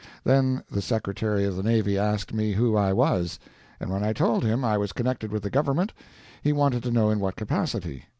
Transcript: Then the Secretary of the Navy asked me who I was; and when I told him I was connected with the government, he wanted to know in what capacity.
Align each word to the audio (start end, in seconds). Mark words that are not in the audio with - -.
Then 0.23 0.63
the 0.67 0.81
Secretary 0.81 1.45
of 1.45 1.55
the 1.55 1.61
Navy 1.61 1.95
asked 1.95 2.33
me 2.33 2.53
who 2.53 2.75
I 2.75 2.91
was; 2.91 3.37
and 3.79 3.91
when 3.91 4.03
I 4.03 4.13
told 4.13 4.43
him 4.43 4.65
I 4.65 4.75
was 4.75 4.93
connected 4.93 5.31
with 5.31 5.43
the 5.43 5.51
government, 5.51 5.93
he 6.41 6.51
wanted 6.53 6.81
to 6.81 6.91
know 6.91 7.11
in 7.11 7.19
what 7.19 7.35
capacity. 7.35 8.05